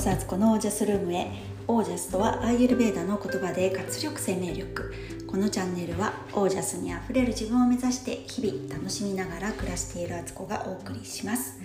[0.00, 1.30] こそあつこのオージャスルームへ
[1.68, 4.94] オージャスとはアーユルベーダの言葉で活力生命力。
[5.26, 11.60] このチャンネルはオージャスにあふれる自分を目指して日々楽しみながら暮らしているあつこがお送りします。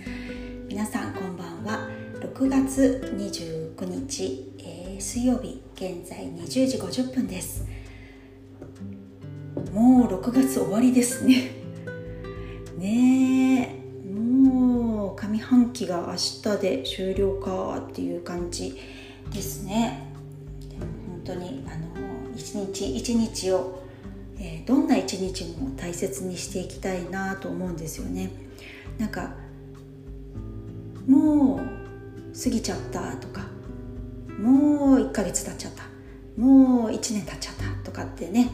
[0.68, 1.88] 皆さんこんばんは。
[2.20, 7.64] 6月29日、えー、水曜日現在20時50分です。
[9.72, 11.52] もう6月終わりですね。
[12.76, 13.35] ねえ。
[15.86, 16.14] が明
[16.56, 18.78] 日で終了かっていう感じ
[19.32, 20.12] ですね。
[20.80, 23.82] 本当にあの一日一日を、
[24.38, 28.30] えー、どんな一日も大切にしていきたいなと思うんですよね。
[28.98, 29.34] なんか
[31.06, 31.60] もう
[32.38, 33.42] 過ぎちゃったとか
[34.38, 35.84] もう1ヶ月経っちゃった
[36.40, 38.50] もう1年経っちゃったとかってね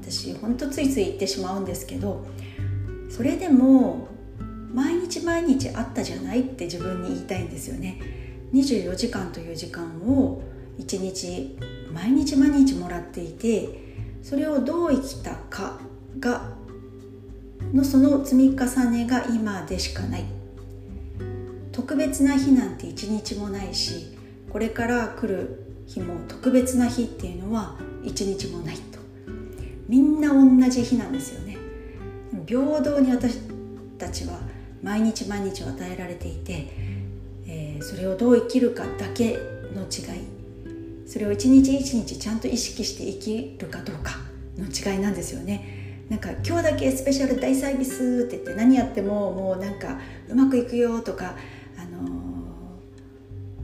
[0.00, 2.24] 私ほんとついつい言ってしまうんですけど
[3.10, 4.08] それでも
[4.72, 8.00] 毎日毎日あったじゃないって自分に言いたいんですよね。
[8.52, 10.42] 24時間という時間を
[10.78, 11.56] 1日
[11.92, 13.68] 毎日毎日もらっていて
[14.22, 15.78] それをどう生きたか
[16.18, 16.52] が
[17.72, 20.24] のその積み重ねが今でしかない。
[21.72, 24.16] 特別な日なんて一日もないし
[24.50, 28.98] これから来る日も特別な日っていうのは一日もないと。
[29.88, 31.56] みんな同じ日なんですよね。
[32.46, 33.38] 平等に私
[33.96, 34.38] たちは
[34.82, 36.68] 毎日毎日を与えられていて、
[37.46, 39.38] えー、それをどう生きるかだけ
[39.74, 40.38] の違い。
[41.06, 44.18] それを一日一日ちゃんと意識して生きるかどうか
[44.58, 46.04] の違いなんですよね。
[46.10, 51.34] なんか今日だけスペシャル大サービスって言って何やってももうなんかうまくいくよとか
[51.76, 52.08] あの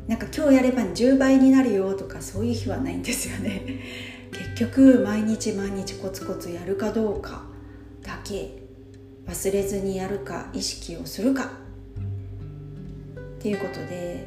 [0.06, 3.62] ー、なんか今日やれば10倍になるよとかそういう日はないんですよね。
[4.32, 7.44] 結局毎日毎日コツコツやるかどうか
[8.02, 8.63] だけ。
[9.26, 11.50] 忘れずにやるか意識をするか。
[13.16, 14.26] っていうことで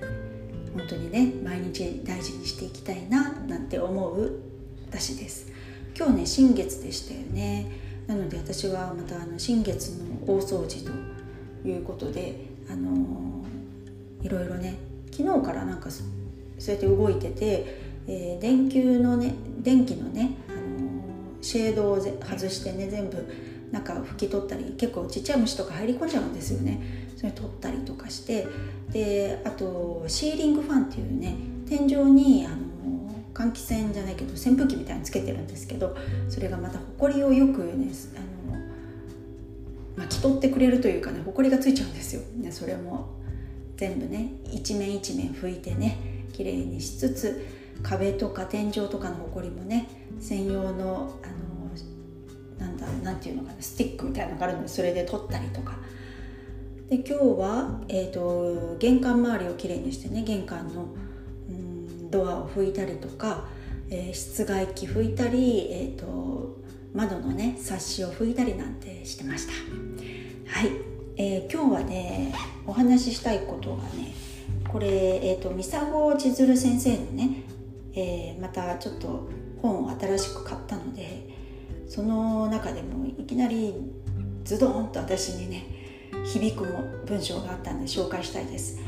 [0.75, 4.31] 本当にね毎日大事にしていきたいななんて思う
[4.89, 5.52] 私です。
[5.97, 7.71] 今日ね新月でしたよね。
[8.05, 13.43] なので私はまたあの新月の大掃除ということであの
[14.21, 14.75] いろいろね
[15.11, 23.17] 昨日からなんかそうやって動いてて、えー、電球のね電気のね、あのシェードを外してね全部
[23.72, 26.82] 中拭き取ったり結構ちっちゃい虫とか入り込んじゃうんですよね。
[27.17, 28.48] それ取ったりとかして。
[28.92, 31.36] であとシーリングファンっていうね
[31.67, 32.55] 天井にあの
[33.33, 35.95] 換気扇じゃないけど扇風機みたいにつけてるんですけど
[36.30, 38.58] それがまたほこりをよくねあの
[39.98, 43.10] 巻き取ってくれるというかねほこりがついちゃうんですよ、ね、それも
[43.76, 47.45] 全部ね一面一面拭いてね綺麗にしつつ
[47.84, 49.88] 壁とか天井とかのほこりもね
[50.20, 51.36] 専用のあの
[52.59, 55.77] なんだなんていうのかなスティックみたいなのがあるのでそれで取ったりとか。
[56.89, 60.87] で今日は、えーと、玄関周りをきれいにしてね玄関の
[61.49, 63.45] うんドアを拭いたりとか、
[63.89, 66.55] えー、室外機拭いたり、えーと、
[66.93, 69.53] 窓のねサッシを拭いたりなんてしてました。
[70.49, 70.71] はい、
[71.17, 72.33] えー、今日はね
[72.65, 74.13] お話ししたいことがね
[74.69, 77.43] これ、えーと、と三佐千鶴先生のね、
[77.93, 79.27] えー、またちょっと
[79.61, 81.36] 本を新しく買ったので
[81.87, 83.73] その中でもいきなり
[84.43, 85.65] ズドンと私にね
[86.25, 86.65] 響く
[87.05, 88.80] 文章があったんで紹介したいです、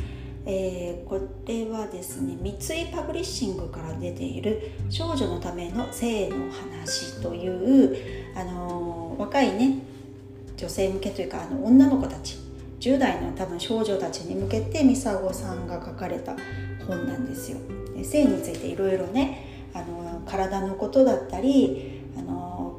[0.46, 7.98] えー、これはですね三井パブリッシングから出ている「少女のための性の話」という、
[8.36, 9.80] あのー、若いね
[10.58, 12.38] 女性向けというかあの女の子たち
[12.82, 16.36] 10代の多分少女たちに向けてミサゴさんが書かれた
[16.88, 17.58] 本なんですよ。
[18.04, 22.00] 性についていろいろねあの体のことだったり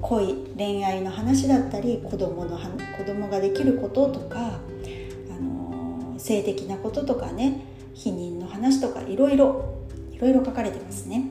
[0.03, 9.75] 恋恋愛の話だったり子供の子供ができることとか、あの性的なこととかね避妊の話とかいろいろ
[10.13, 11.31] いろいろ書かれてますね。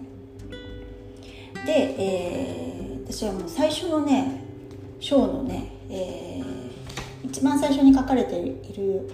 [1.66, 4.44] で、えー、私はもう最初のね
[5.00, 9.10] 章のね、えー、一番最初に書かれている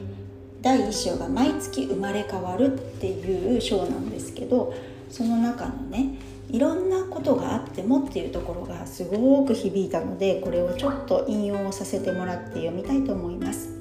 [0.62, 4.74] 第1章が「毎月生まれ変わる」っていう章なんですけど
[5.10, 6.16] その中のね
[6.56, 13.72] いろんなことがあってもっていうところがすごく響いたのでこれをちょっと引用させてもらって読みたいと思います、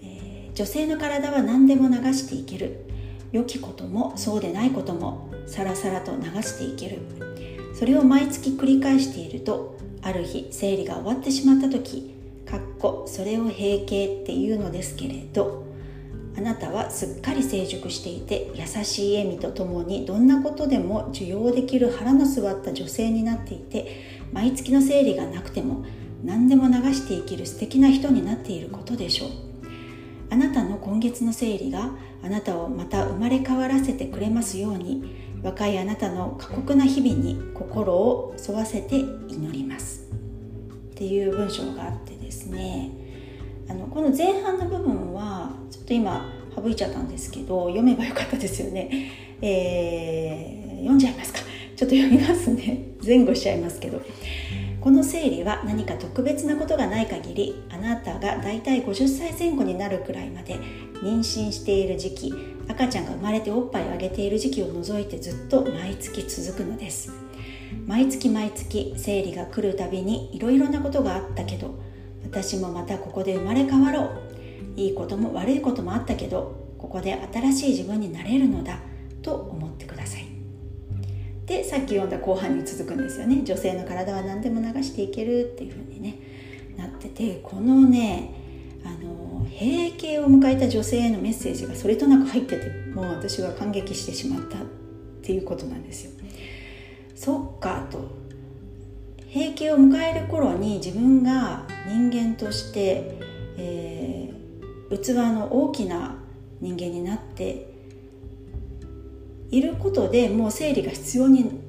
[0.00, 2.86] えー、女性の体は何でも流していける。
[3.32, 6.98] 良きこともそうでないこともさらさらと流していける。
[7.74, 12.14] それを毎月繰り返しているとある日生理が終わってしまった時
[12.48, 15.69] かっこそれを閉経っていうのですけれど
[16.40, 25.84] あなたはすっかり成熟していて優しい笑みとともにどんなことでも受容できる腹の据わった女性になっていて毎月の生理がなくても
[26.24, 29.30] 何でも流して生きる素敵な人になっていることでしょう。
[30.30, 31.90] あなたの今月の生理が
[32.22, 40.08] あなたをまた生まれ変わらせてくれますように若いあなたの過酷な日々に心を沿わせて祈ります。
[40.92, 42.99] っていう文章があってですね
[43.70, 48.90] あのこの前半の部分はちょっと今省いちゃったんですけど読めばよかったですよね、
[49.40, 51.38] えー、読んじゃいますか。
[51.76, 52.88] ちょっと読みますね。
[53.02, 54.02] 前後しちゃいますけど。
[54.80, 60.54] この生理は何か特別なことがない限りあなたがだいたい50歳前後になるくらいまで
[61.02, 62.34] 妊娠している時期
[62.66, 67.12] 赤ちゃんが生まれておっぱいをあげている時期を除いてずっと毎月続くのです。
[67.86, 71.74] 毎月毎月生理が来るたびにいろいろなことがあったけど
[72.30, 74.10] 私もまたここで生まれ変わろう。
[74.76, 78.78] いいことも悪いこともあったけどここで新しい自分になれるのだ
[79.20, 80.26] と思ってください。
[81.44, 83.42] でさっき読んだ後半に続くんですよね。
[83.44, 86.18] 女性の体は何でも流していけるっていう風にね
[86.76, 88.32] なっててこのね
[88.84, 94.60] あの閉経を迎えた女性へのメッセージがそれとなく入っててもう私は感激してしまったっ
[95.22, 96.12] ていうことなんですよ。
[97.16, 98.19] そっかと。
[99.32, 103.16] 閉経を迎える頃に自分が人間として、
[103.56, 106.16] えー、器の大きな
[106.60, 107.72] 人間になって
[109.52, 111.60] いることでもう生理が必要に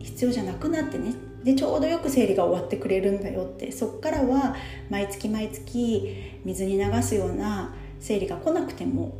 [0.00, 1.14] 必要じゃなくなってね。
[1.44, 3.70] でちょうどよく生理が終わってくれるんだよって。
[3.70, 4.56] そっからは
[4.90, 9.18] 毎月毎月水に流すような生理が来なくても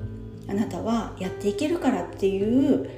[0.49, 2.91] あなたはやっていけるからっていう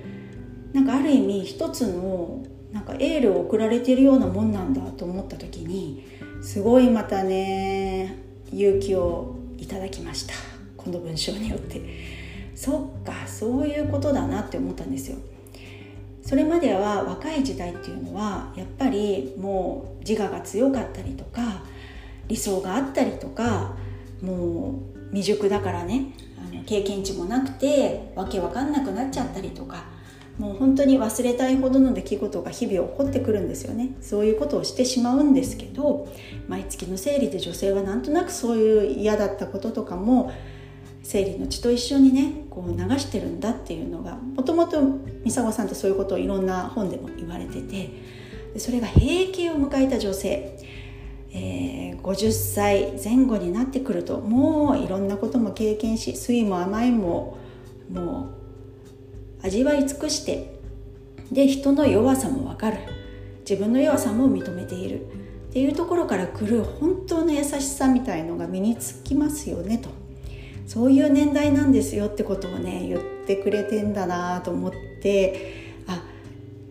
[0.72, 2.42] なんかある意味一つの
[2.74, 6.04] なんかエールを送られてるようなもんなんだと思った時に
[6.42, 8.16] すごいまたね
[8.52, 10.34] 勇気をいただきました。
[10.76, 11.80] この文章によって。
[12.54, 15.18] そっかそういうことだなって思ったんですよ。
[16.22, 21.62] それまでは若い時代っていうのはやっぱりもう自我が強かったりとか
[22.28, 23.76] 理想があったりとか
[24.22, 26.12] もう未熟だからね。
[26.38, 29.84] あの経験値もなくてわけわかんなくなっちゃったりとか
[30.38, 33.94] もう本当に忘れたいほどの出来事が日々起こってくるんですよね。
[34.00, 36.08] そういうことをしてしまうんですけど
[36.48, 40.32] 毎月の生理で女性はなんとなくそういう嫌だったこととかも
[41.04, 44.80] 生理の血と一緒にねこう流してるんだっていうのがもともと
[45.22, 47.90] 美佐子さんってそういうことをいろんな本でも言われてて
[48.58, 50.58] それが閉経を迎えた女性、
[51.32, 57.36] えー、50歳前後になってくるともういろんなことも経験し酸いも甘いも
[57.90, 58.43] もう
[59.44, 60.58] 味わい尽くして
[61.30, 62.78] で人の弱さも分かる。
[63.40, 65.02] 自分の弱さも認めている。
[65.50, 69.90] っていうところから来る本当の優しさみたいのが身につきますよねと。
[70.66, 76.02] そういう年代なんですよってことをね言ってくれてんだなと思ってあ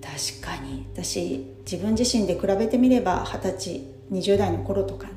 [0.02, 0.88] 確かに。
[0.94, 5.08] 私自分自身で比べてみれば二十歳20代の頃とか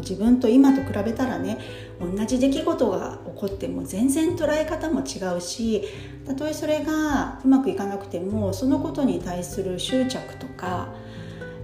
[0.00, 1.58] 自分と今と比べたらね
[2.00, 5.88] 同じ出来事が起こっても全然捉え方も違うし
[6.26, 10.88] たとえそれがうまくいかなくてもそのことに対する執着とか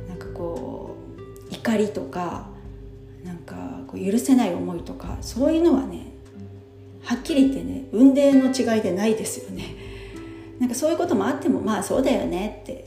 [0.09, 0.97] なんかこ
[1.51, 2.49] う怒りとか
[3.25, 6.13] なんかこう許せない思いとかそういうのはね
[7.03, 9.77] はっきり言ってね運命の違いでないですよね。
[10.59, 12.87] なんかそういうこともあってもまあそうだよねって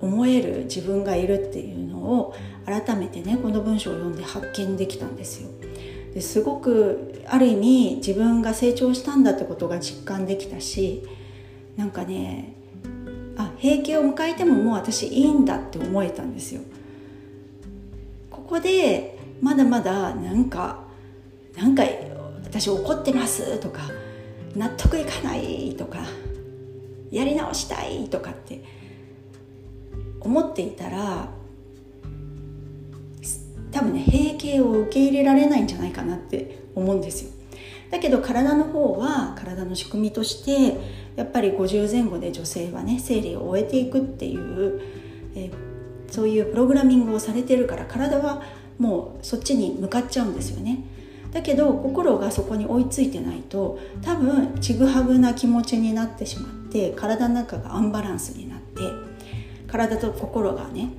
[0.00, 2.34] 思える自分がいるっていうのを
[2.66, 5.48] 改めてねこの文章を読んで発見できたんですよ。
[6.14, 11.02] ですごくある意味自分が成長したんだってことが実感できたし
[11.76, 12.54] なんかね
[13.36, 16.60] あ平気を迎えてももう私いいんだって思えたんですよ。
[18.30, 20.84] ここでまだまだなんか
[21.56, 21.82] なんか
[22.44, 23.82] 私怒ってますとか
[24.54, 25.98] 納得いかないとか
[27.10, 28.62] やり直したいとかって
[30.20, 31.28] 思っていたら
[33.74, 37.30] 多分ね閉経を受け入れられないんじゃないかなって思うんですよ。
[37.90, 40.78] だけど体の方は体の仕組みとして
[41.16, 44.80] やっぱり50前後で女性はね生理を終えていくっていう、
[45.36, 45.50] え
[46.10, 48.42] そういうプログラミングをされてるから体は
[48.78, 50.84] もうそっちに向かっちゃうんですよね。
[51.32, 58.82] だけど心がそこに追いついてないと多分ちぐはぐな気持ちになってしまって体の中がアンバランスになって
[59.66, 60.90] 体と心がね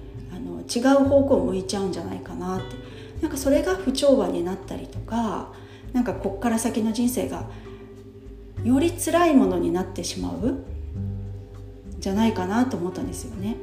[0.73, 2.75] 違う方向を向いちゃうんじゃないかなって
[3.21, 5.53] なんかそれが不調和になったりとか
[5.93, 7.45] なんかこっから先の人生が
[8.63, 10.63] より辛いものになってしまう
[11.99, 13.55] じゃないかなと思ったんですよね。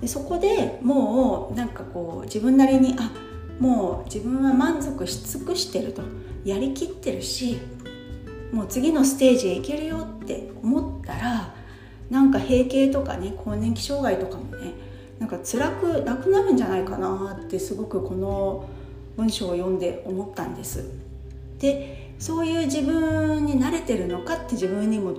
[0.00, 3.12] でそこでもうなんかこう自分なりにあ
[3.58, 6.02] もう自分は満足し尽くしてると
[6.44, 7.58] やりきってるし
[8.52, 11.54] もう次のステージへ行けるよって思ったら
[12.08, 14.72] なんか閉経とかね更年期障害とかもね
[15.20, 18.68] なんか辛くなくなるんじゃないかなってすごくこの
[19.16, 20.90] 文章を読んで思ったんです
[21.58, 25.12] でそういう自分に慣れてるのかって自分にも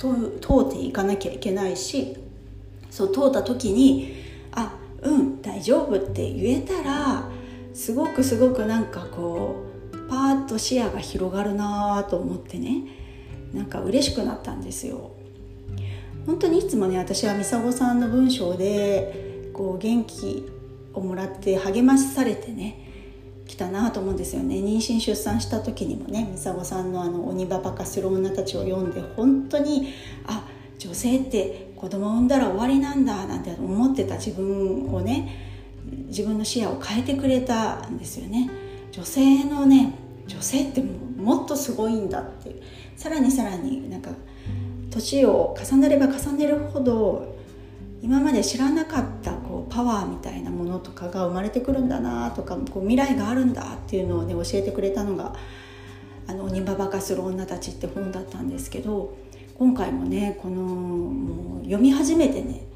[0.00, 2.16] 問通っていかなきゃいけないし
[2.90, 4.16] そう通った時に
[4.52, 7.28] 「あうん大丈夫」って言えたら
[7.74, 9.56] すごくすごくなんかこ
[9.92, 12.84] うパーッと視野が広がるなと思ってね
[13.52, 15.15] なんか嬉しくなったんですよ。
[16.26, 20.44] 本当にいつもね私はミサゴさんの文章でこう元気
[20.92, 22.84] をもらって励まされてね
[23.46, 24.56] きたなと思うんですよね。
[24.56, 29.92] 妊娠出産した時にもねミサゴさんのあの「鬼ババ化する女たち」を読んで本当に
[30.26, 35.28] あ女性って子供産んだら終わりなんだなんて思ってた自分をね
[36.08, 38.50] 自分の視野を変えてくれたんですよね。
[38.90, 39.94] 女性のね
[40.26, 42.86] 女性ってもっとすごいんだって。
[42.96, 44.10] さらにさらになんか
[44.96, 47.36] 年を重ねれば重ねるほど
[48.02, 55.34] 今まで知らなかったこうパワーみたいなものとかが生まれてくるんだなとかこう未来があるんだっていうのをね教えてくれたのが
[56.26, 59.14] 「あの鬼ババ化する女たち」って本だったんですけど
[59.58, 62.66] 今回もねこのもう読み始めてね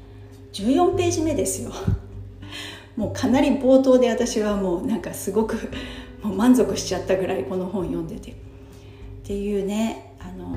[0.53, 1.71] 14ページ目ですよ。
[2.97, 5.55] もうかなり冒頭で私はもうなんかすごく
[6.21, 8.33] もう満足しちゃったぐらいこの本読んでてっ
[9.23, 10.53] ていうねあの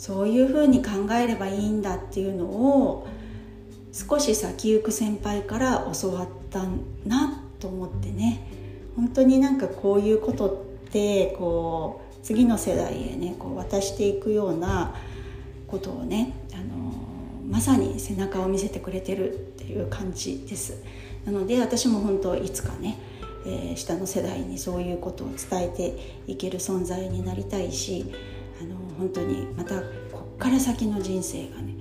[0.00, 3.06] そういうふうに考えればいいんだっていうのを
[3.92, 6.64] 少し先行く先輩から教わった
[7.04, 8.40] なと思ってね。
[8.96, 14.94] 本当になんかこういうことってこう次の世代へねこう渡していくような
[15.68, 16.94] ことをねあの
[17.50, 20.82] まさに背中を見せてくれてるっていう感じです。
[21.26, 22.96] なので私も本当いつかね、
[23.44, 28.06] えー、下の世代にそういうことを伝えていける存在になりたいし
[29.00, 29.80] 本当にまた
[30.12, 31.74] こっから先の人生がね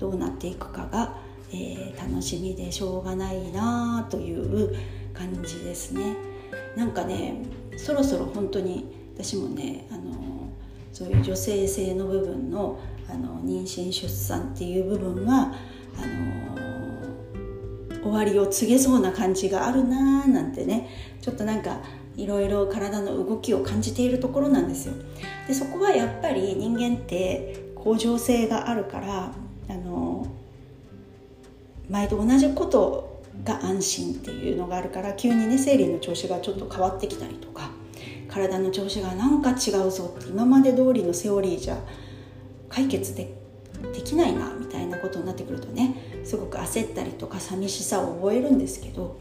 [0.00, 1.16] どうなっていくかが、
[1.52, 4.74] えー、楽しみでしょうがないなという
[5.12, 6.16] 感じですね。
[6.76, 7.44] なんかね
[7.76, 10.50] そろそろ本当に私もねあの
[10.92, 15.54] そういう女性性の部分のあの妊娠出産っていう部分は
[15.96, 16.06] あ
[17.94, 20.88] の終わりを告げそうな感じがあるなーなんてね
[21.20, 21.80] ちょっとなんか
[22.16, 24.94] いろいろ体の動きを感じているところなんですよ。
[25.48, 29.32] でそこはやっぱり人間って向上性があるから
[29.68, 30.26] あの
[31.90, 37.70] 前と同じことが安心っていうのがあるから急にね生理の調子がちょっと変わってきたりとか
[38.28, 41.78] 体の調子がなんか違うぞって今まで通りのセオリーじゃ
[42.68, 43.34] 解決で
[43.92, 49.20] できないなみたいなことになってくるとねすごく焦ったりとか寂しさを覚えるんですけど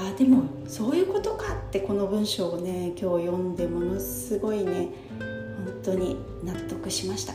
[0.00, 7.32] あでもそういうことかってこの文章をね今日読んでものすごいね本当に納得しました。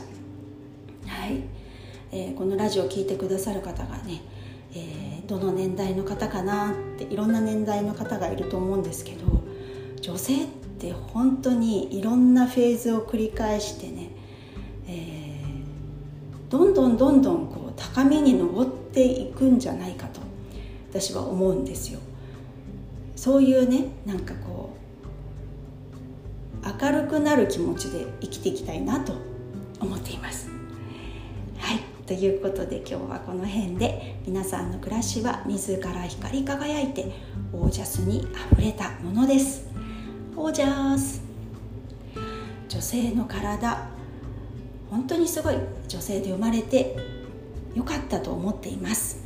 [1.06, 1.42] はい、
[2.10, 4.22] えー、このラジオを聴いてくださる方がね、
[4.74, 9.26] えー、どの年代の方かなっていろんな年代の方がいると思うんですけど
[10.00, 10.46] 女性っ
[10.78, 14.10] て本当にいろんなフェーズを繰り返してね、
[14.88, 20.20] えー、どんどんどんどんこう高みに登っていくんじゃないかと
[20.90, 22.00] 私は思うんですよ。
[23.16, 24.76] そういうねなんかこ
[26.62, 29.14] う明るくなる気持ちで生きていきたいなと
[29.80, 30.48] 思っています。
[31.58, 31.80] はい。
[32.06, 37.12] ということで今日はこの辺で皆さんの暮らしは自ら光り輝いて
[37.52, 39.66] オージャスにあふれたものです。
[40.36, 41.22] オージャス。
[42.68, 43.88] 女性の体
[44.90, 45.54] 本当にすごい
[45.88, 46.96] 女性で生まれて
[47.74, 49.23] よかったと思っています。